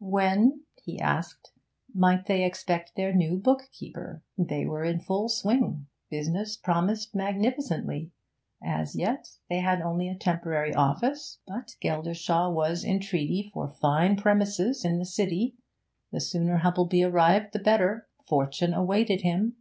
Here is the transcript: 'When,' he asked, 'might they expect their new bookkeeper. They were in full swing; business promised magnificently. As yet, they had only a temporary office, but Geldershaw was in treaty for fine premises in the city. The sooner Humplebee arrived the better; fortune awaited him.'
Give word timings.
'When,' 0.00 0.62
he 0.82 0.98
asked, 0.98 1.52
'might 1.94 2.26
they 2.26 2.42
expect 2.44 2.96
their 2.96 3.12
new 3.12 3.36
bookkeeper. 3.38 4.24
They 4.36 4.66
were 4.66 4.82
in 4.82 4.98
full 4.98 5.28
swing; 5.28 5.86
business 6.10 6.56
promised 6.56 7.14
magnificently. 7.14 8.10
As 8.60 8.96
yet, 8.96 9.36
they 9.48 9.60
had 9.60 9.80
only 9.80 10.08
a 10.08 10.16
temporary 10.16 10.74
office, 10.74 11.38
but 11.46 11.76
Geldershaw 11.80 12.50
was 12.52 12.82
in 12.82 12.98
treaty 12.98 13.48
for 13.54 13.68
fine 13.68 14.16
premises 14.16 14.84
in 14.84 14.98
the 14.98 15.06
city. 15.06 15.54
The 16.10 16.18
sooner 16.20 16.56
Humplebee 16.58 17.04
arrived 17.08 17.52
the 17.52 17.60
better; 17.60 18.08
fortune 18.26 18.74
awaited 18.74 19.20
him.' 19.20 19.54